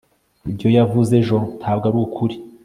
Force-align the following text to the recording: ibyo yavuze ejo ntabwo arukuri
ibyo 0.51 0.67
yavuze 0.77 1.11
ejo 1.21 1.37
ntabwo 1.59 1.85
arukuri 1.89 2.35